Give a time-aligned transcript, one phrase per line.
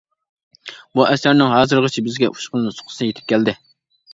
[0.99, 3.57] بۇ ئەسەرنىڭ ھازىرغىچە بىزگە ئۈچ خىل نۇسخىسى يېتىپ كەلدى.